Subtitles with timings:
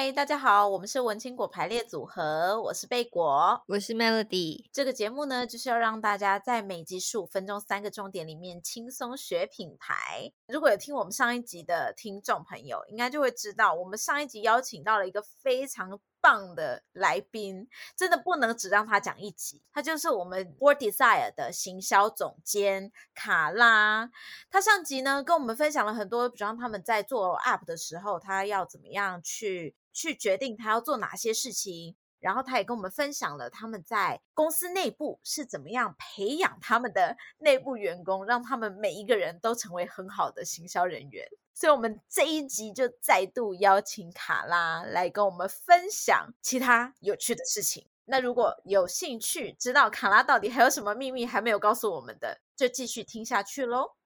[0.00, 4.64] 嗨，大家好，我们是文青果排列组合，我是贝果，我是 Melody。
[4.72, 10.32] 这个节目呢，就是要让大家在每集十五分钟三个重点里面轻松学品牌。
[10.46, 19.62] 如果有听我们上一集的听众朋友，应该就会知道，我们上一集邀请到了一个非常棒的来宾，真的不能只让他讲一集。
[19.72, 24.10] 他就是我们 Word Desire 的行销总监卡拉。
[24.50, 31.96] 他上集呢跟我们分享了很多，比方他们在做 App 的时候，他要怎么样去去决定他要做哪些事情。
[32.20, 41.28] 然后他也跟我们分享了他们在公司内部是怎么样培养他们的内部员工，让他们每一个人都成为很好的行销人员。
[41.58, 47.84] 所以，我们这一集就再度邀请卡拉来跟我们分享其他有趣的事情。
[48.04, 53.96] 那如果有兴趣知道卡拉到底还有什么秘密还没有告诉我们的，就继续听下去喽。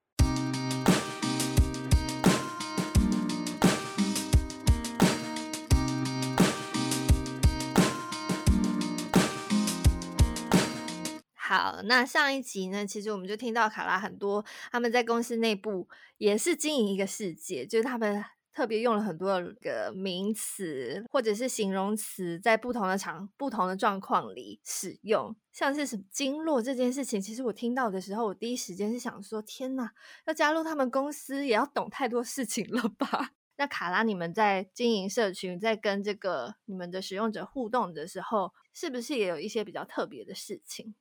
[11.52, 15.86] 好，那上一集呢，其实我们就听到卡拉很多他们在公司内部
[16.16, 29.92] 也是经营一个世界，就是他们特别用了很多个名词或者是形容词，在不同的场、不同的状况里使用，像是什么经络这件事情，其实我听到的时候，我第一时间是想说：天哪，
[30.24, 33.32] 要加入他们公司也要懂太多事情了吧？
[33.58, 40.94] 那卡拉，你们在经营社群，在跟这个你们的使用者互动的时候，是不是也有一些比较特别的事情？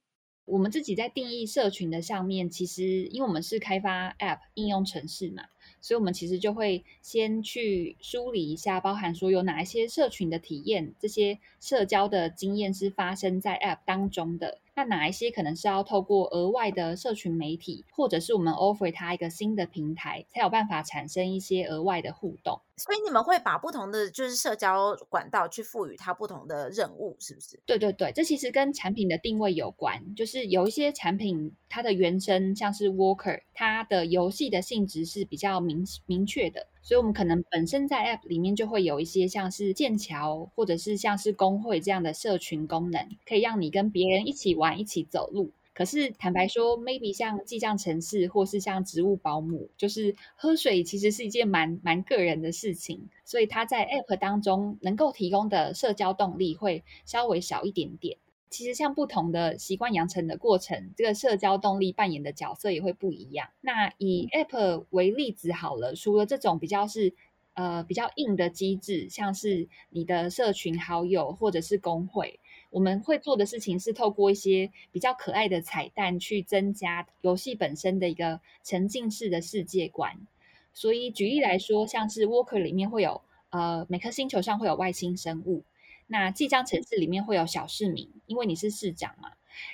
[0.46, 5.44] 我们自己在定义社群的上面，其实因为我们是开发 App 应用程式嘛，
[5.80, 14.60] 所以我们其实就会先去梳理一下，包含说有哪一些社群的体验，这些社交的经验是发生在 App 当中的。
[14.74, 22.62] 那哪一些可能是要透过额外的社群媒体，或者是我们 offer 它一个新的平台，才有办法产生一些额外的互动。
[22.78, 27.60] 所以你们会把不同的就是社交管道去赋予它不同的任务，是不是？
[27.66, 30.16] 对对对，这其实跟产品的定位有关。
[30.16, 36.68] 就是有一些产品，它的原生像是 Worker，它的游戏的性质是比较明明确的。
[36.82, 45.52] 所以，我们可能本身在 App 里面就会有一些像是剑桥，或者是像是工会这样的社群功能，可以让你跟别人一起玩、一起走路。
[45.82, 53.10] 可是，坦白说，maybe 像记账城市，或是像植物保姆，就是喝水，其实是一件蛮蛮个人的事情。
[53.26, 58.20] 所以，它在 App 当中能够提供的社交动力会稍微少一点点。
[58.52, 63.50] 其实像不同的习惯养成的过程，这个社交动力扮演的角色也会不一样。
[63.62, 67.16] 那以 App 为例子好了，除了这种比较是
[67.54, 72.41] 呃比较硬的机制，像是你的社群好友或者是工会，
[72.72, 80.26] 我们会做的事情是透过一些比较可爱的彩蛋去增加游戏本身的一个沉浸式的世界观。
[80.74, 85.64] 所以举例来说，像是 Worker 里面会有呃每颗星球上会有外星生物。
[86.08, 89.32] 那记账城市里面会有小市民，因为你是市长嘛，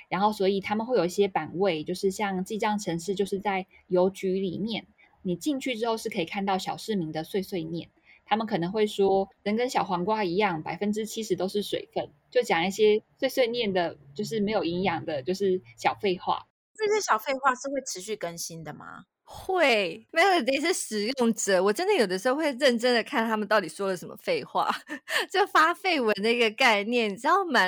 [0.08, 4.86] 然后所以他们会有一些版位，就是像记账城市，就是在邮局里面，
[5.22, 7.88] 你进去之后是可以看到小市民的碎碎念，
[8.28, 16.46] 他们可能会说人跟小黄瓜一样，百分之七十都是水分，就讲一些碎碎念的，就是没有营养的，就是小废话。
[16.74, 19.04] 这些小废话是会持续更新的吗？
[19.30, 24.74] 会，Melody 是使用者，我真的有的时候会认真的看他们到底说了什么废话，
[25.30, 27.60] 就发废文的一个概念，你知道吗？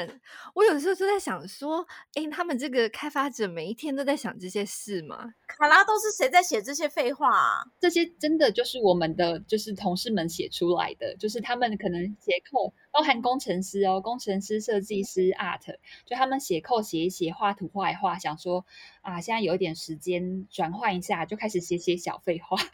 [0.54, 5.34] 我有的时候就在想说，哎，他们这个开发者每一天都在想这些事吗？
[5.47, 7.62] 卡拉都是谁在写这些废话啊？
[7.78, 18.65] 这些真的就是我们的，就是同事们写出来的，就是他们可能写扣，包含工程师哦，工程师、设计师、Art，就他们写扣写一写，画图画一画，想说
[19.03, 22.56] 啊，现在有一点时间转换一下，就开始写写小废话。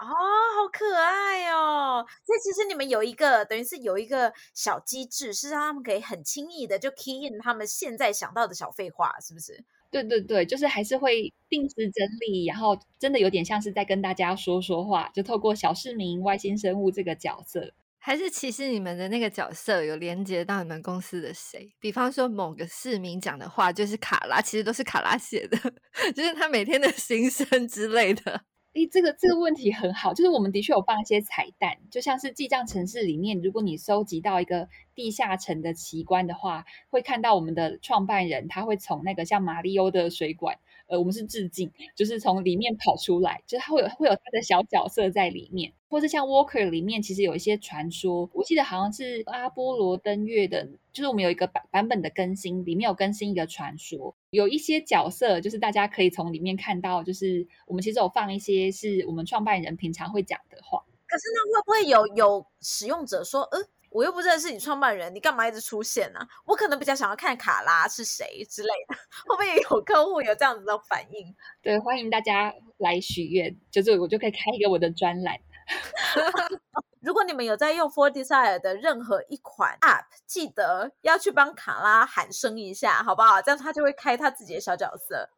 [0.00, 2.06] 哦，好可爱哦！
[2.24, 9.62] 所以其实你们有一个，等于是有一个小机制，是让他们可以很轻易的就 key in 他们现在想到的小废话，是不是？
[9.90, 21.70] 对对对，就是还是会定时整理，然后真的有点像是在跟大家说说话，就透过小市民、外星生物这个角色，还是其实你们的那个角色有连接到你们公司的谁？
[21.78, 25.56] 比方说某个市民讲的话，就是卡拉，其实都是卡拉写的，
[26.16, 28.40] 就是他每天的心声之类的。
[28.72, 40.56] 诶，这个这个问题很好，就是我们的确有放一些彩蛋，就像是记账城市里面，如果你收集到一个地下城的奇观的话，会看到我们的创办人，他会从那个像马里欧的水管，
[40.90, 45.72] 呃，我们是致敬，就是从里面跑出来，就是它会有会有它的小角色在里面。
[45.88, 60.84] 或是像 Walker 里面，其实有一些传说，我记得好像是阿波罗登月的，就是我们有一个版版本的更新，里面有更新一个传说，有一些角色，就是大家可以从里面看到，就是我们其实有放一些是我们创办人平常会讲的话。
[61.08, 63.58] 可是呢，会不会有有使用者说，呃，
[63.90, 66.28] 我又不认识你创办人，你干嘛一直出现呢、啊？
[66.46, 68.94] 我可能比较想要看卡拉是谁之类的。
[69.26, 71.34] 会不会有客户有这样子的反应？
[71.60, 75.36] 对，欢迎大家来许愿，就是我就可以开一个我的专栏。
[77.00, 83.40] 如果你们有在用 For Desire 的任何一款 App，记得要去帮卡拉喊声一下，好不好？
[83.42, 85.28] 这样他就会开他自己的小角色。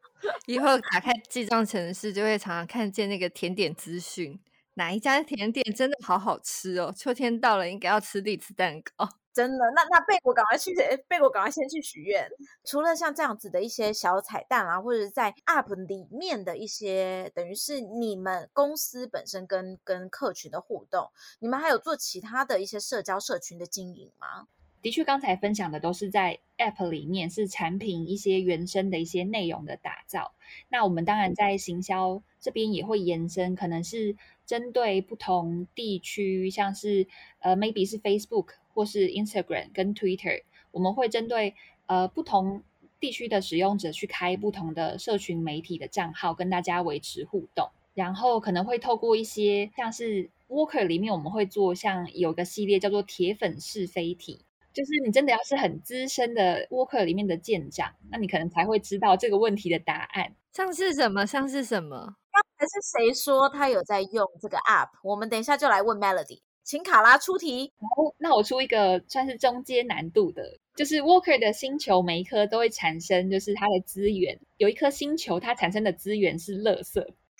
[0.45, 4.39] 以后打开记账程式，就会常常看见那个甜点资讯。
[4.75, 6.93] 哪一家甜点真的好好吃哦！
[6.95, 9.07] 秋天到了，应该要吃栗子蛋糕。
[9.33, 10.71] 真的，那那贝果赶快去，
[11.07, 12.29] 贝果赶快先去许愿。
[12.63, 21.09] 除了像这样子的一些小彩蛋啊，或者在 App 里面的一些，等于是你们公司本身跟跟客群的互动，
[21.39, 24.47] 你们还有做其他的一些社交社群的经营吗？
[24.83, 30.35] 的确，刚才分享的都是在 App 里面，是产品一些原生的一些内容的打造。
[30.69, 34.15] 那我们当然在行销这边也会延伸，可能是。
[34.45, 37.07] 针对不同地区，像是
[37.39, 41.55] 呃，maybe 是 Facebook 或是 Instagram 跟 Twitter，我们会针对
[41.85, 42.61] 呃不同
[42.99, 47.69] 地区的使用者去开不同的社群媒体的账号，跟大家维持互动。
[47.93, 54.43] 然后可能会透过一些像是 Worker 里面，我们会做像有个系列叫做铁粉是非题，
[54.73, 60.33] 就是你真的要是很资深的 Worker 里面的舰长，那你可能才会知道这个问题的答案。
[60.51, 61.25] 像是什么？
[61.25, 62.17] 像是什么？
[62.33, 64.89] 刚才是谁说他有在用这个 app？
[65.03, 67.71] 我们等一下就来问 Melody，请卡拉出题。
[67.79, 70.43] 好，那我出一个算是中阶难度的，
[70.75, 74.39] 就是 Worker 的星球每一颗都会产生，就是它的资源。
[74.57, 76.93] 有一颗星球，它产生的资源是垃圾。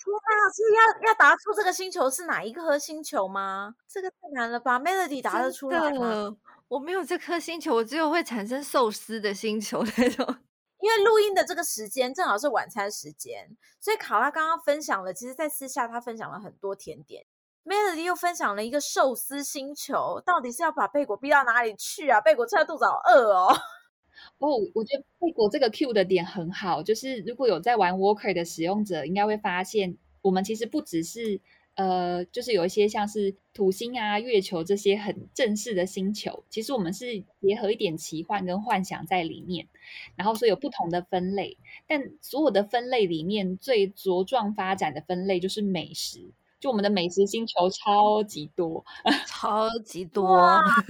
[0.04, 0.62] 天哪，是
[1.06, 3.74] 要要答出这个星球是哪一颗星球吗？
[3.88, 6.36] 这个太难了吧？Melody 答得出来吗？
[6.68, 10.36] 我没有这颗星球，我只有会产生寿司的星球那种。
[10.84, 17.24] 因为录音的这个时间正好是晚餐时间，所以卡拉刚刚分享了，其实在私下他分享了很多甜点
[17.64, 22.20] ，Melody 又分享了一个寿司星球，到底是要把贝果逼到哪里去啊？
[22.20, 23.48] 贝果现在肚子好饿哦。
[24.36, 31.40] 哦，我觉得贝果这个 Q 的点很好，就是如果有在玩 Worker 的使用者，应该会发现，我们其实不只是。
[31.76, 39.66] 呃，就是有一些像是土星啊、月球这些很正式的星球，其实我们是结合一点奇幻跟幻想在里面，
[40.14, 46.30] 然后所以有不同的分类，但所有的分类里面最茁壮发展的分类就是美食，
[46.60, 48.84] 就我们的美食星球超级多，
[49.26, 50.38] 超级多。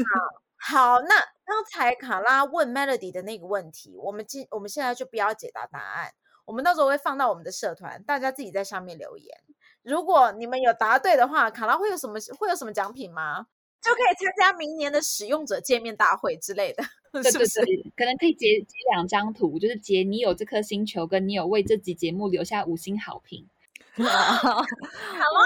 [0.61, 1.15] 好，那
[1.47, 6.13] 刚才卡拉问 Melody 的那个问题，我们今我们现在就不要解答答案，
[6.45, 9.44] 我们到时候会放到我们的社团，大家自己在上面留言。
[9.85, 13.47] 如果你们有答对的话，卡拉会有什么会有什么奖品吗？
[13.83, 16.83] 就可以参加明年的使用者见面大会之类的，
[17.31, 17.61] 是不是？
[17.95, 23.47] 可能可以截截两张图，就是截你有这颗星球，跟你有为这集节目留下五星好评。
[23.95, 24.03] 好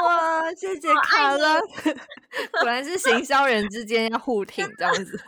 [0.07, 1.61] 哇，谢谢卡拉，
[2.61, 5.21] 果然是行销人之间要互挺这样子。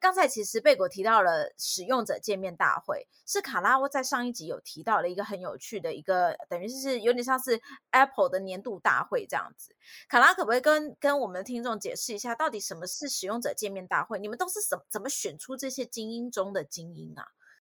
[0.00, 7.60] 刚才其实贝果提到了使用者见面大会，是卡拉我在上一集有提到了一个很有趣的一个，等于是有点像是
[7.90, 9.76] Apple 的年度大会这样子。
[10.08, 14.18] 卡拉可不可以跟跟我们的听众解释一下，到底什么是使用者见面大会？
[14.18, 17.26] 你们都是怎怎么选出这些精英中的精英啊？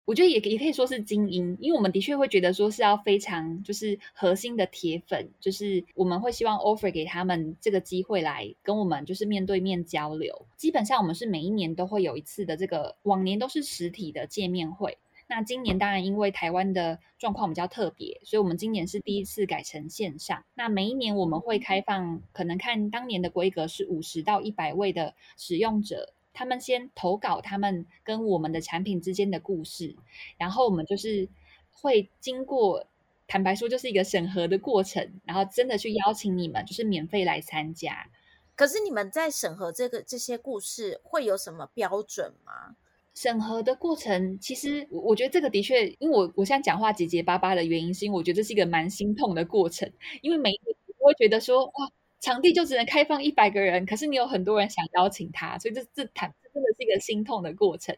[0.06, 10.46] 我觉得也也可以说是精英，因为我们的确会觉得说是要非常就是核心的铁粉，就是我们会希望 offer 给他们这个机会来跟我们就是面对面交流。
[10.56, 14.96] 基本上我们是每一年都会有一次的这个，往年都是实体的见面会。
[15.28, 20.44] 那今年当然因为台湾的状况比较特别，所以我们今年是第一次改成线上。
[20.54, 26.12] 那每一年我们会开放，可能看当年的规格是五十到一百位的使用者。
[26.38, 29.96] 他们先投稿他们跟我们的产品之间的故事，
[30.36, 31.26] 然后我们就是
[31.72, 32.86] 会经过，
[33.26, 38.06] 坦白说就是一个审核的过程，然后真的去邀请你们，就是免费来参加。
[38.54, 42.76] 可是你们在审核这个这些故事会有什么标准吗？
[43.14, 49.90] 审核的过程，其实我我觉得这个的确，因为我我现在讲话结结巴巴的原因，是因为我觉得这是一个蛮心痛的过程，
[50.20, 50.64] 因为每一个
[50.98, 51.90] 我会觉得说哇。
[52.20, 57.96] 场地就只能开放一百个人，可是你有很多人想邀请他，所以这这谈真的是一个心痛的过程。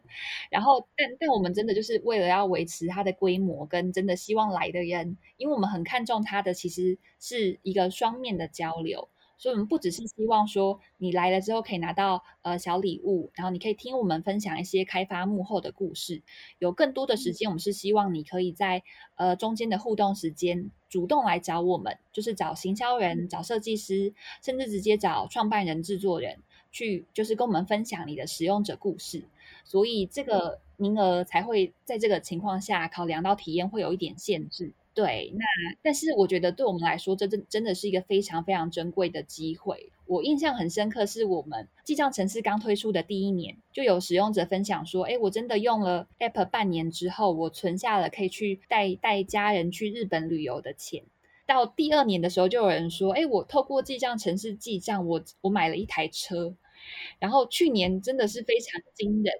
[0.50, 9.08] 然后，但但我们真的就是为了要维持它的规模，跟真的希望来的人，因为我们很看重它的，其实是一个双面的交流。
[9.38, 16.22] 所以，我们不只是希望说你来了之后可以拿到呃小礼物，然后你可以听我们分享一些开发幕后的故事。
[16.58, 18.82] 有更多的时间，我们是希望你可以在
[19.14, 26.40] 呃中间的互动时间主动来找我们，就是找行销人、找设计师，甚至直接找创办人、制作人
[26.72, 29.24] 去，就是跟我们分享你的使用者故事。
[29.64, 34.72] 所以，这个名额才会在这个情况下考量到体验会有一点限制。
[34.98, 35.44] 对，那
[35.80, 39.92] 但是我觉得对我们来说，这真真的是一个非常非常珍贵的机会。
[40.06, 51.04] 我印象很深刻，是我们记账程式刚推出的第一年，就有使用者分享说：“哎，我真的用了 App 半年之后，我存下了可以去带带家人去日本旅游的钱。”
[51.46, 56.56] 到第二年的时候，就有人说：“哎，我透过记账程式记账，我我买了一台车。”
[57.20, 59.32] 然后去年真的是非常惊人。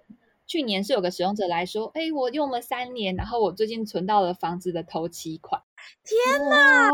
[0.49, 5.63] 去年是有个使用者来说，哎，我用了三年，然后我最近存到了房子的头期款。
[6.03, 6.91] 天哪，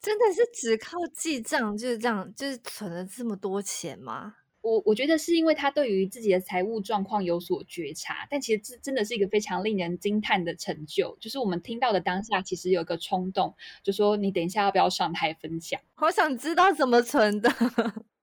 [0.00, 4.36] 真的是只靠记账就是这样，就是存了这么多钱吗？
[4.60, 11.16] 我我觉得是因为他对于自己的财务状况有所觉察，但其实这真的是一个非常令人惊叹的成就。
[11.20, 15.80] 就是我们听到的当下，其实有个冲动，就说你等一下要不要上台分享？
[15.94, 17.50] 好想知道怎么存的。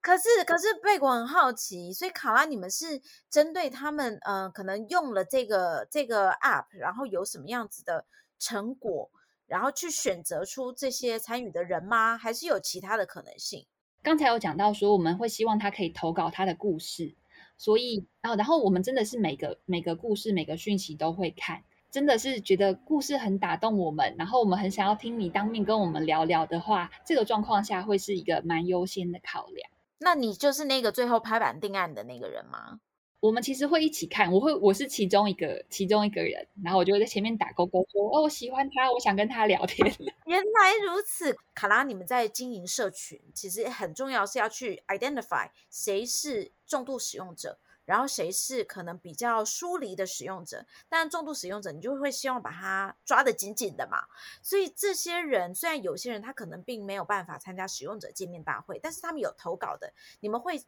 [0.02, 8.06] 可是，可是贝果很好奇，所以卡拉，你们是针对他们，呃，可能用了这个这个 app，然后有什么样子的
[8.40, 9.12] 成果，
[9.46, 12.18] 然后去选择出这些参与的人吗？
[12.18, 13.66] 还是有其他的可能性？
[14.02, 17.14] 刚才有讲到说，我们会希望他可以投稿他的故事，
[17.58, 29.70] 所以，然后，然后我们真的是每个每个故事、每个讯息都会看，真的是觉得故事很打动我们，然后我们很想要听你当面跟我们聊聊的话，这个状况下会是一个蛮优先的考量。
[30.00, 32.80] 那你就是那个最后拍板定案的那个人吗？
[33.22, 39.86] 我们其实会一起看，我会我是其中一个其中一个人，然后我就会在前面打勾勾说哦，我喜欢他，我想跟他聊天。
[40.26, 47.60] 原来如此，卡拉，你们在经营社群，其实很重要是要去 identify 谁是重度使用者。
[47.90, 54.04] 然后谁是可能比较疏离的使用者，但重度使用者你就会希望把他抓得紧紧的嘛。
[54.44, 60.64] 所以这些人虽然有些人他可能并没有办法参加使用者见面大会，但是他们有投稿的，你们会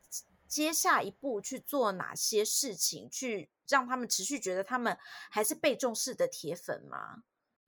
[0.47, 4.97] 接下一步去做哪些事情，去让他们持续觉得他们
[5.29, 7.21] 还是被重视的铁粉吗？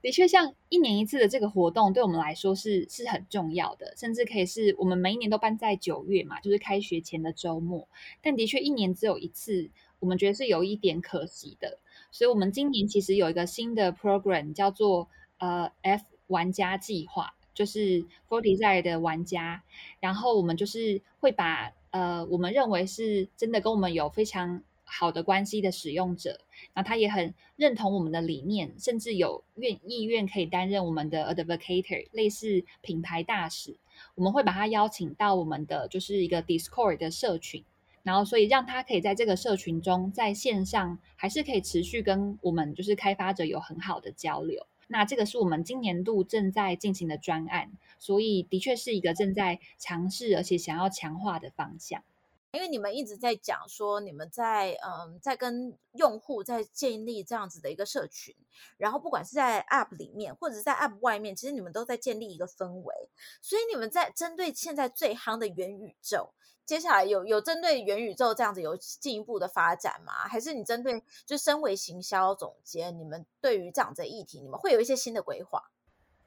[0.04, 7.88] 的确，像一年一次的这个活动，对我们来说是是很重要的，甚至可以是我们每一年都办在九月嘛，就是开学前的周末。
[8.22, 9.70] 但的确，一年只有一次，
[10.00, 11.80] 我们觉得是有一点可惜的。
[12.12, 15.08] 所以，我们今年其实有一个新的 program，叫做
[15.38, 19.64] 呃 F 玩家计划，就是 Forty s i d e 的玩家。
[20.02, 24.62] 然后，我们就是会把呃我们认为是真的跟我们有非常
[24.96, 26.40] 好的关系的使用者，
[26.76, 33.78] 那他也很认同我们的理念，甚至有愿意愿可以担任我们的 advocate，类似品牌大使。
[34.14, 37.64] 我们会把他邀请到我们的就是一个 Discord 的社群，
[38.04, 44.68] 然后所以让他可以在这个社群中，在线上还是可以持续跟我们就是开发者有很好的交流。
[44.88, 52.04] 那这个是我们今年度正在进行的专案，所以的确是一个正在尝试而且想要强化的方向。
[52.54, 58.36] 因为你们一直在讲说，你们在嗯，在跟用户在建立这样子的一个社群，
[58.78, 63.10] 然后不管是在 App 里面或者是在 App 外面，其实你们都在建立一个氛围。
[63.42, 66.30] 所以你们在针对现在最夯的元宇宙，
[66.64, 70.14] 接下来有有针对元宇宙这样子有进一步的发展吗？
[70.14, 75.72] 还是你针对就身为行销总监，你们对于这样子的议题，你们会有一些新的规划？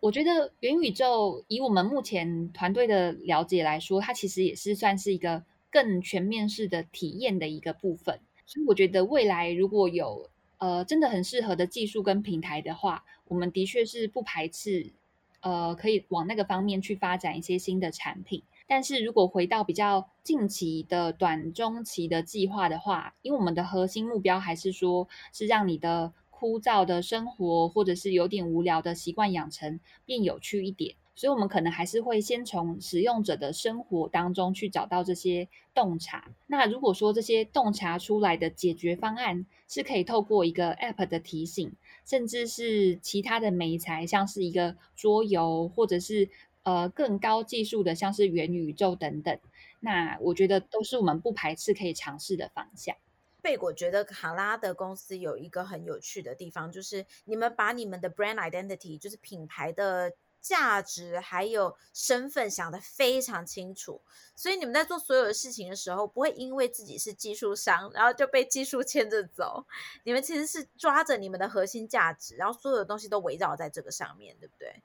[0.01, 5.45] 我觉得元宇宙以我们目前团队的了解来说，它其实也是算是一个。
[5.71, 14.93] 更全面式的体验的一个部分，所以我觉得未来如果有呃真的很适合的技术跟平台的话，我们的确是不排斥
[15.41, 18.43] 呃可以往那个方面去发展一些新的产品。
[18.69, 30.97] 但是如果回到比较近期的短中期的计划的话，因为我们的核心目标还是说是让你的枯燥的生活或者是有点无聊的习惯养成变有趣一点。
[31.17, 36.31] 所以，我们可能还是会先从使用者的生活当中去找到这些洞察。
[36.47, 41.73] 那如果说这些洞察出来的解决方案是可以透过一个 App 的提醒，
[42.05, 46.29] 甚至是其他的媒材，像是一个桌游，或者是
[46.65, 49.39] 呃更高技术的，像是元宇宙等等，
[49.81, 52.95] 那我觉得都是我们不排斥可以尝试的方向。
[53.41, 60.13] 贝果觉得卡拉的公司有一个很有趣的地方，就是你们把你们的 Brand Identity，就是品牌的。
[60.47, 64.01] 价值还有身份想得非常清楚，
[64.37, 69.67] 所以你们在做所有的事情的时候，不会因为自己是技术商，然后就被技术牵着走。
[70.05, 74.83] 你们其实是抓着你们的核心价值，然后所有的东西都围绕在这个上面，对不对？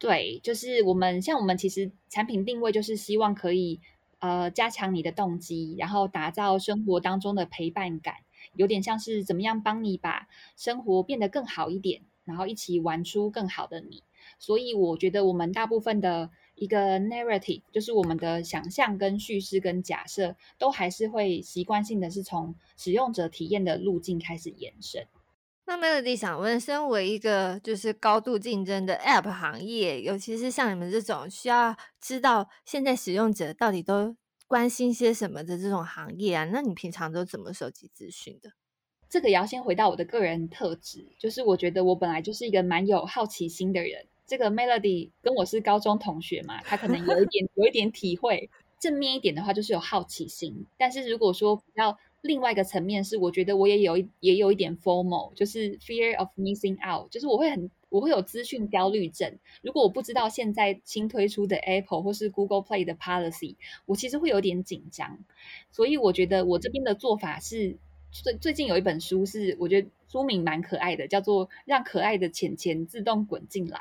[0.00, 3.80] 对，就是我们像我们其实产品定位就是希望可以
[4.18, 8.16] 呃加强你的动机，然后打造生活当中的陪伴感，
[8.54, 14.02] 有点像是怎么样帮你把生活变得更好一点，然后一起玩出更好的你。
[14.38, 25.06] 所以我觉得我们大部分的一个 narrative，就是我们的想象跟叙事跟假设，都还是会习惯性的是从使用者体验的路径开始延伸。
[25.68, 34.16] 那 Melody 想问，身为一个就是高度竞争的 App 行业，尤其是像你们这种需要知道现在使用者到底都
[34.46, 36.44] 关心些什么的这种行业啊？
[36.44, 38.52] 那你平常都怎么收集资讯的？
[39.08, 44.06] 这个也要先回到我的个人特质，就是我觉得我本来就是一个蛮有好奇心的人。
[44.26, 48.50] 这个 Melody 跟我是高中同学嘛，他可能有一点 有一点体会。
[48.78, 50.66] 正面一点的话，就是有好奇心。
[50.76, 59.38] 但是如果说比较另外一个层面是，我觉得我也有一也有一点 formal，就是 Fear of Missing Out，就是我会很我会有资讯焦虑症。
[59.62, 63.56] 如果我不知道现在新推出的 Apple 或是 Google Play 的 Policy，
[63.86, 65.18] 我其实会有点紧张。
[65.72, 67.78] 所以我觉得我这边的做法是。
[68.12, 73.78] 最最近有一本书是我觉得书名蛮可爱的，叫做《让可爱的钱钱自动滚进来》。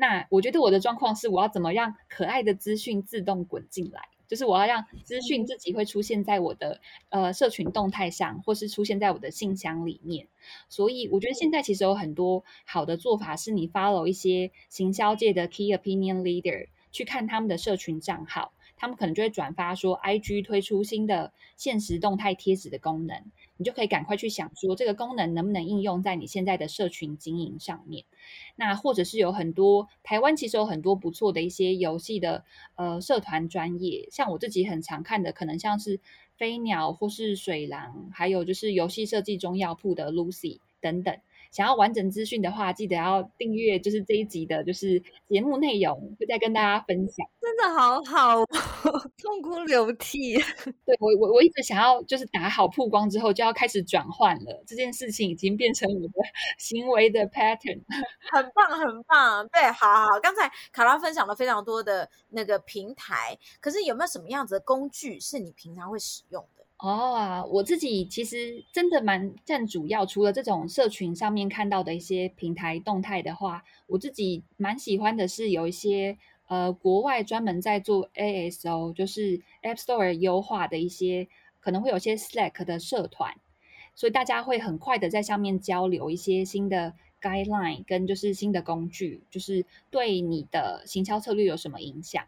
[0.00, 4.02] 那我觉得我的状况是，我要怎么让可爱的资讯自动滚进来？
[4.28, 10.28] 就是我要让资讯自己会出现在我的呃社群动态上，或是出现在我的信箱里面。
[10.68, 23.32] 所以我觉得现在其实有很多好的做法，是你 follow 一些行销界的 key opinion leader，去看他们的社群账号，他们可能就会转发说 IG 推出新的限时动态贴纸的功能。
[23.58, 28.06] 你就可以赶快去想说，这个功能能不能应用在你现在的社群经营上面？
[28.56, 32.44] 那或者是有很多台湾其实有很多不错的一些游戏的
[32.76, 36.00] 呃社团专业，像我自己很常看的，可能像是
[36.36, 41.18] 飞鸟或是水狼，还有就是游戏设计中药铺的 Lucy 等等。
[41.50, 47.26] 想要完整资讯的话，记得要订阅，就是这一集的，就是节目内容会再跟大家分享。
[47.40, 48.44] 真的好好，
[49.16, 50.36] 痛哭流涕。
[50.84, 54.62] 对，我我我一直想要，就是打好曝光之后就要开始转换了。
[54.66, 56.14] 这件事情已经变成我的
[56.58, 57.80] 行为的 pattern。
[58.30, 59.48] 很棒，很棒。
[59.48, 60.20] 对，好好好。
[60.20, 66.57] 刚才卡拉分享了非常多的那个平台，可是有没有什么样子的工具是你平常会使用的？
[66.78, 70.06] 哦啊我自己其实真的蛮占主要。
[70.06, 81.26] 除了这种社群上面看到的一些平台动态的话，我自己蛮喜欢的是有一些呃国外专门在做 ASO，就是 App Store 优化的一些，
[81.58, 83.34] 可能会有些 Slack 的社团，
[83.96, 92.24] 所以大家会很快的在上面交流一些新的 guideline 跟就是新的工具，就是对你的行销策略有什么影响。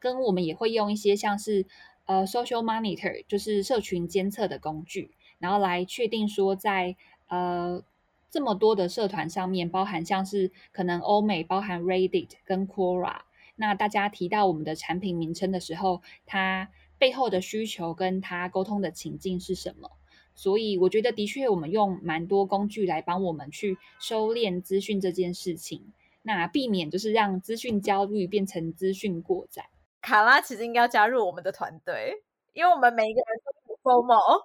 [0.00, 1.66] 跟我们也会用一些像是。
[2.12, 6.94] 呃，Social Monitor 就是社群监测的工具，然后来确定说在
[7.28, 7.82] 呃
[8.30, 13.22] 这么多的社团上面，包含像是可能欧美包含 Reddit 跟 Quora，
[13.56, 19.90] 那大家提到我们的产品名称的时候，它背后的需求跟它沟通的情境是什么？
[20.34, 29.64] 所以我觉得的确，我们用蛮多工具来帮我们去收敛资讯这件事情，那避免就是让资讯焦虑变成资讯过载。
[30.02, 34.44] 卡拉其实应该要加入我们的团队，因为我们每一个人都有 FOMO，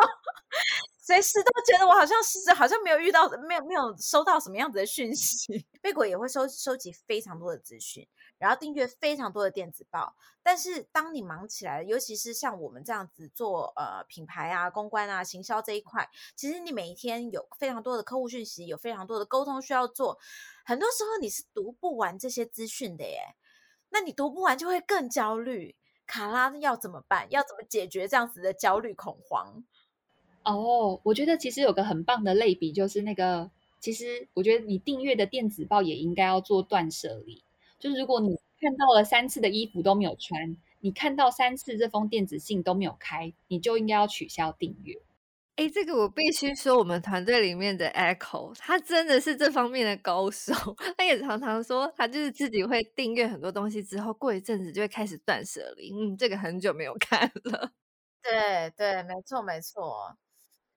[0.98, 5.66] 随时都觉得我好像是好像没有遇到，没有没有收到什么样子的讯息。
[5.80, 10.16] 贝果也会收收集非常多的资讯，然后订阅非常多的电子报。
[10.42, 20.18] 但是当你忙起来，尤其是像我们这样子做呃品牌啊、公关啊、行销这一块，其实你每一天有非常多的客户讯息，有非常多的沟通需要做，
[20.64, 23.36] 很多时候你是读不完这些资讯的耶。
[23.98, 25.74] 那你读不完就会更焦虑，
[26.06, 27.26] 卡拉要怎么办？
[27.30, 29.64] 要怎么解决这样子的焦虑恐慌？
[30.42, 37.42] 哦我觉得其实有个很棒的类比，就是那个，其实我觉得你订阅的电子报也应该要做断舍离。
[37.78, 45.00] 就是如果你看到了三次的衣服都没有穿，你看到三次这封电子信都没有开，你就应该要取消订阅。
[45.56, 50.52] 哎，这个我必须说，我们团队里面的 Echo，他真的是这方面的高手。
[50.98, 55.90] 他也常常说，他就是自己会订阅很多东西，之后过一阵子就会开始断舍离。
[55.94, 57.70] 嗯，这个很久没有 看了。
[58.22, 60.16] 对对，没错没错。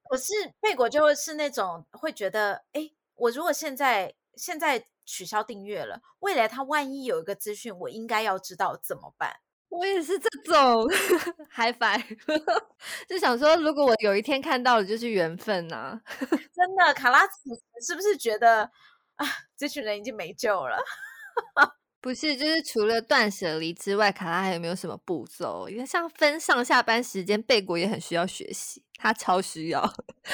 [0.09, 9.41] 我是贝果就是那种会觉得，哎，我如果现在现在取消订阅了，未来他万一有一个资讯，我应该要知道怎么办？
[9.69, 10.87] 我也是这种，
[11.55, 12.03] High five，
[13.07, 16.01] 就想说，如果我有一天看到了，就是缘分呐、啊。
[16.53, 17.49] 真的，卡拉斯
[17.85, 18.63] 是不是觉得
[19.15, 20.77] 啊，这群人已经没救了？
[22.01, 25.69] 不是，就是除了断舍离之外，卡拉还有没有什么步骤？
[25.69, 29.83] 因为像分上下班时间，贝果也很需要学习，他超需要，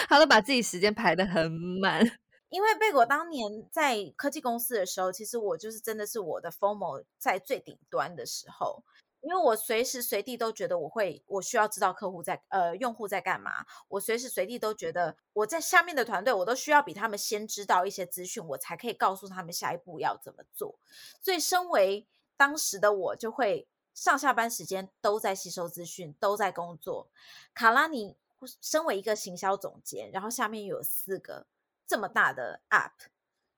[0.07, 2.19] 他都把自己时间排得很满。
[2.49, 8.83] 因为贝果当年在科技公司的时候，其实我就是真的是我的 FOMO 在最顶端的时候。
[9.25, 13.65] 因为我随时随地都觉得我会，我需要知道客户在呃用户在干嘛。
[13.88, 20.77] 我随时随地都觉得我在下面的团队，我都需要比他们先知道一些资讯，我才可以告诉他们下一步要怎么做。
[21.23, 22.07] 所以，身为
[22.38, 27.09] 当时的我，就会上下班时间都在吸收资讯，都在工作。
[27.55, 28.15] 卡拉，你
[28.61, 31.47] 身为一个行销总监，然后下面有四个
[31.88, 33.07] 这么大的 app，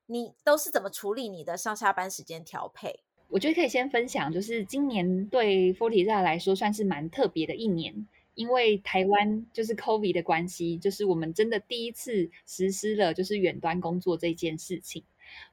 [0.06, 3.03] 你都是怎么处理你的上下班时间调配？
[3.29, 15.03] 我觉得可以先分享，就是今年对 Fortisite 来说算是蛮特别的一年，因为台湾就是 COVID 的关系，就是我们真的第一次实施了就是远端工作这件事情，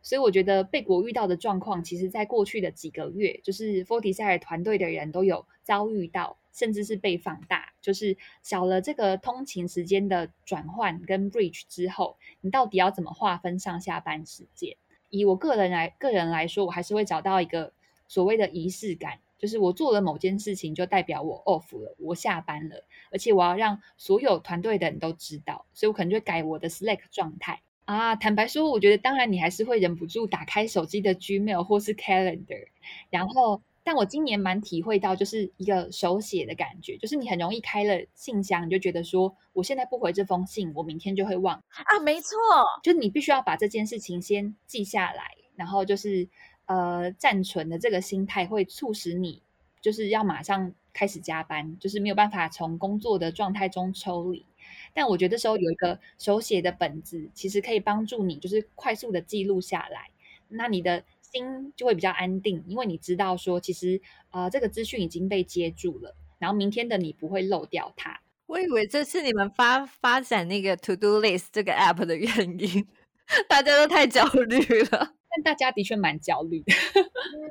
[0.02, 14.76] 所以我觉得贝国遇到的状况，其实在过去的几个月，就是 Fortisite 团队的人都有遭遇到，甚至是被放大，就是少了这个通勤时间的转换跟 bridge 之后，你到底要怎么划分上下班时间？
[15.18, 17.72] 以我个人来个人来说，我还是会找到一个
[18.08, 28.16] 所谓的仪式感，就是我做了某件事情，就代表我 off 了，我下班了，而且我要让所有团队的人都知道，所以我可能就会改我的 Slack 状态啊。
[28.16, 32.66] 坦白说，我觉得当然你还是会忍不住打开手机的 Gmail 或是 Calendar，
[33.10, 33.62] 然后。
[33.86, 42.38] 但我今年蛮体会到，就是一个手写的感觉，就是你很容易开了信箱，你就觉得说，我现在不回这封信，我明天就会忘啊，没错，
[42.82, 46.26] 就是你必须要把这件事情先记下来，然后就是
[46.64, 49.42] 呃暂存的这个心态会促使你，
[49.82, 54.46] 就是要马上开始加班，就是没有办法从工作的状态中抽离。
[54.94, 60.08] 但我觉得这时候有一个手写的本子，其实可以帮助你，就是快速的记录下来，
[60.48, 61.04] 那你的。
[61.34, 68.20] 心就会比较安定，因为你知道说，其实啊、这个资讯已经被接住了，然后明天的你不会漏掉它。
[68.46, 72.86] 我以为这是你们发发展那个 To Do List 这个 App 的原因，
[73.48, 75.14] 大家都太焦虑了。
[75.34, 76.72] 但大家的确蛮焦虑的。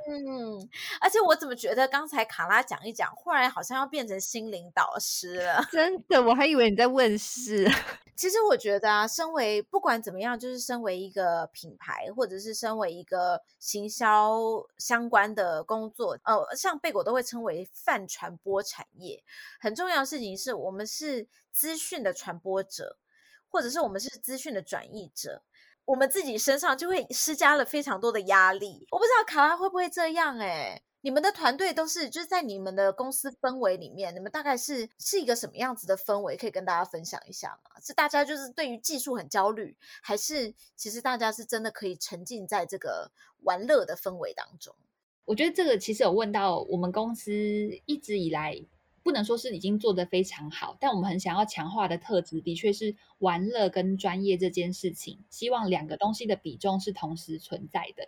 [0.08, 0.69] 嗯，
[1.02, 5.63] 而且我怎么觉得刚才卡拉讲一讲，忽然好像要变成心灵导师了？
[5.72, 7.69] 真的，我还以为你在问事。
[8.15, 14.39] 其实我觉得啊，身为不管怎么样，就是身为一个品牌，或者是身为一个行销
[14.78, 19.24] 相关的工作，呃，像贝果都会称为泛传播产业。
[19.60, 22.98] 很重要的事情是我们是资讯的传播者，
[23.50, 25.41] 或者是我们是资讯的转译者，
[25.86, 28.88] 我们自己身上就会施加了非常多的压力。
[28.91, 30.84] 我不知道卡拉会不会这样诶？
[31.02, 36.38] 你们的团队都是就是在你们的公司氛围里面，你们大概是是一个什么样子的氛围？
[36.38, 37.82] 可以跟大家分享一下吗？
[37.82, 44.74] 是大家就是对于技术很焦虑，还是其实大家是真的可以沉浸在这个玩乐的氛围当中？
[45.26, 47.34] 我觉得这个其实有问到我们公司
[47.86, 48.65] 一直以来。
[49.04, 55.20] 不能说是已经做得非常好，但我们很想要强化的特质，的确是玩乐跟专业这件事情。
[55.30, 58.08] 希望两个东西的比重是同时存在的，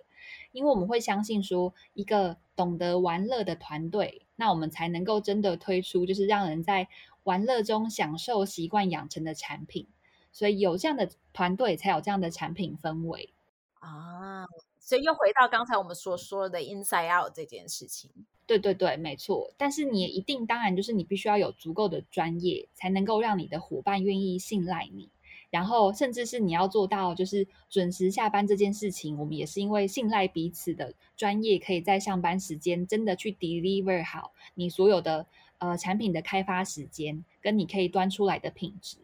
[0.53, 6.87] 因为我们会相信说，一个懂得玩乐的团队，那我们才能够真的推出，就是让人在
[7.23, 9.87] 玩乐中享受习惯养成的产品。
[10.31, 13.33] 所以有这样的团队，才有这样的产品氛围
[13.79, 14.45] 啊。
[14.85, 18.11] 所以又回到刚才我们所说的 inside out 这件事情。
[18.45, 19.51] 对对对，没错。
[19.57, 25.09] 但是你一定，当然就是你必须要有足够的专业，才能够让你的伙伴愿意信赖你。
[25.49, 35.25] 然后，甚至是你要做到就是准时下班这件事情，我们也是因为信赖彼此的专业，可以在上班时间真的去 deliver 好你所有的
[35.57, 38.97] 呃产品的开发时间，跟你可以端出来的品质。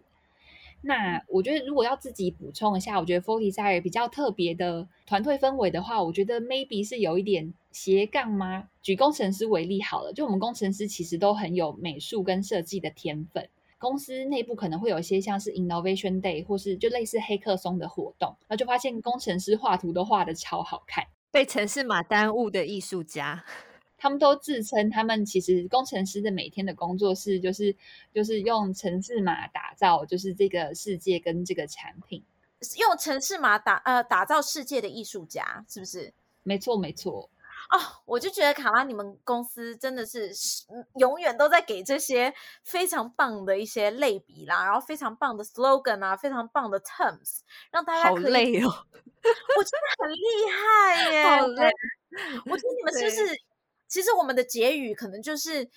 [0.83, 8.67] 那我觉得，如果要自己补充一下，我觉得 Fortisite 比较特别的团队氛围的话，我觉得 maybe 是有一点斜杠吗？
[8.81, 23.45] 举工程师为例好了，就我们工程师其实都很有美术跟设计的天分，公司内部可能会有一些像是 Innovation Day 或是就类似黑客松的活动，那就发现工程师画图都画得超好看，被程式码耽误的艺术家。
[24.01, 27.75] 他们都自称，他们其实工程师的每天的工作是，就是
[28.11, 32.23] 就是用程式码打造，就是这个世界跟这个产品，
[32.79, 36.11] 用程式码打呃打造世界的艺术家，是不是？
[36.41, 37.29] 没错，没错。
[37.69, 40.31] 哦，我就觉得卡拉，你们公司真的是
[40.95, 42.33] 永远都在给这些
[42.63, 48.09] 非常棒的一些类比啦，然后非常棒的 slogan 啊，非常棒的 terms，让大家。
[48.09, 50.17] 好累哦，我真的很厉
[50.49, 51.23] 害耶！
[51.39, 51.69] 好累。
[52.47, 53.41] 我觉得你们是不是？
[53.91, 55.69] 其实我们的结语可能就是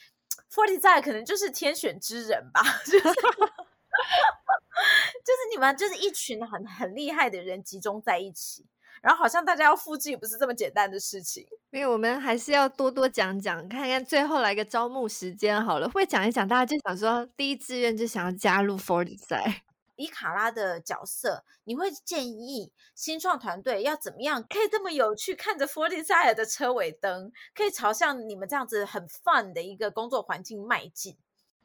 [0.53, 3.05] Fortisite 可能就是天选之人吧， 就是
[5.50, 8.64] 你们就是一群很很厉害的人集中在一起，
[9.03, 11.44] 然后好像大家要复制也不是这么简单的事情。
[11.72, 19.57] 因为我们还是要多多讲讲，看看最后来个招募时间好了，会讲一讲，大家就想说第一志愿就想要加入 Fortisite。
[19.96, 31.16] 以卡拉的角色，你会建议新创团队要怎么样可以这么有趣，看着 Fortisite 的车尾灯，可以朝向你们这样子很 fun 的一个工作环境迈进？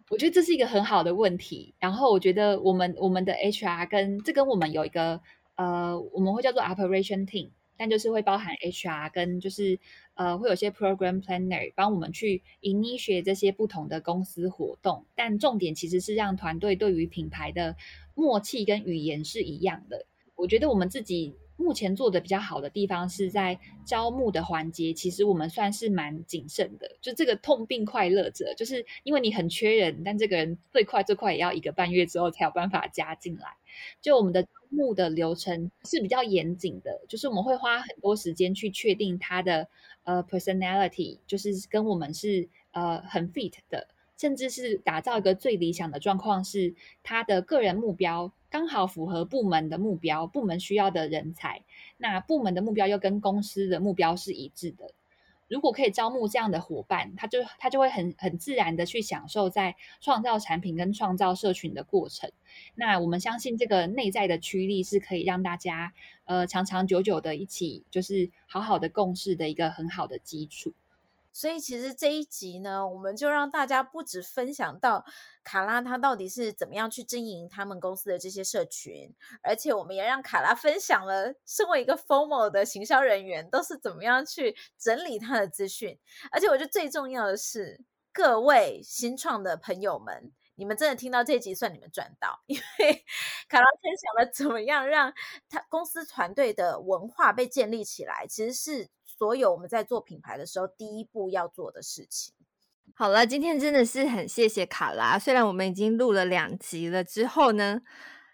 [0.10, 1.76] 我觉得这是一个很好的问题。
[1.80, 5.22] 然后我觉得我们我们的 HR 跟这跟我们有一个
[5.56, 9.80] 呃，我们会叫做 Operation Team，但就是会包含 HR 跟就是
[10.16, 15.06] 呃，会有些 Program Planner 帮我们去 initiate 这些不同的公司活动。
[15.16, 17.76] 但重点其实是让团队对于品牌的
[18.20, 20.06] 默契跟语言是一样的。
[20.36, 26.98] 我觉得我们自己目前做的比较好的地方是在招募的环节，其实我们算是蛮谨慎的。
[27.02, 33.58] 就这个痛并快乐着，就是因为你很缺人，但这个人最快最快也要一个半月之后才有办法加进来。
[34.02, 39.68] 就我们的招募的流程是比较严谨的，就是我们会花很多时间去确定他的
[40.04, 48.34] 呃 personality，就是跟我们是呃很 fit 的，甚至是打造一个最理想的状况是他的个人目标。
[48.50, 51.64] 刚好符合部门的目标，部门需要的人才，
[51.98, 54.92] 那部门的目标又跟公司的目标是一致的。
[55.48, 62.32] 如果可以招募这样的伙伴，他就他就会很很自然的去享受在创造产品跟创造社群的过程。
[62.76, 65.94] 那我们相信这个内在的驱力是可以让大家
[66.26, 70.74] 呃长长久久的一起就是好好的共事的一个很好的基础。
[71.32, 75.06] 所以其实这一集呢，我们就让大家不止分享到
[75.44, 85.98] 卡拉他到底是怎么样去经营他们公司的这些社群，而且我们也让卡拉分享了身为一个 FORMO 的行销人员都是怎么样去整理他的资讯。
[86.32, 87.80] 而且我觉得最重要的是，
[88.12, 93.06] 各位新创的朋友们，你们真的听到这集算你们赚到，因为
[93.48, 95.14] 卡拉分享了怎么样让
[95.48, 98.90] 他公司团队的文化被建立起来，其实是。
[99.20, 102.34] 所有我们在做品牌的时候，第一步要做的事情。
[102.96, 105.20] 好了，今天真的是很谢谢卡拉。
[105.20, 107.82] 虽然我们已经录了两集了，之后呢，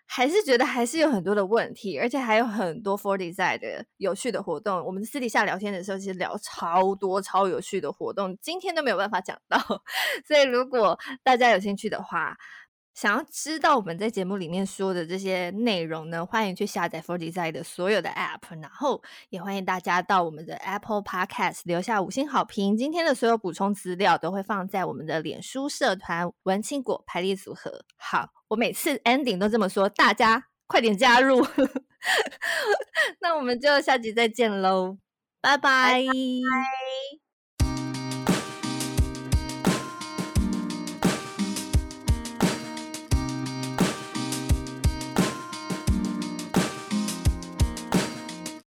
[0.05, 4.85] 还是觉得还是有很多的问题，而且还有很多 For Design 的有趣的活动。
[4.85, 9.57] 我们私底下聊天的时候，其实聊超多超有趣的活动，今天都没有办法讲到。
[10.27, 12.37] 所以如果大家有兴趣的话，
[12.95, 22.77] 想要知道我们在节目里面说的这些内容呢，欢迎去下载 For Design 的所有的 App，然后也欢迎大家到我们的 Apple Podcast 留下五星好评。
[22.77, 27.83] 今天的所有补充资料都会放在我们的脸书社团“文青果排列组合”。
[27.97, 31.45] 好，我每次 ending 都这么说，大家快点加入。
[33.19, 34.97] 那我们就下集再见喽，
[35.41, 35.99] 拜拜。